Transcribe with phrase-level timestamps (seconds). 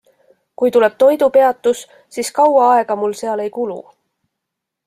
[0.61, 1.83] Kui tuleb toidupeatus,
[2.17, 3.81] siis kaua aega mul seal ei kulu.